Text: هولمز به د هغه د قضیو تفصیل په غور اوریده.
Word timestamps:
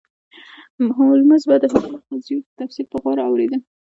هولمز 0.97 1.43
به 1.49 1.55
د 1.61 1.65
هغه 1.73 1.87
د 1.93 1.95
قضیو 2.07 2.47
تفصیل 2.59 2.85
په 2.91 2.97
غور 3.03 3.17
اوریده. 3.27 3.57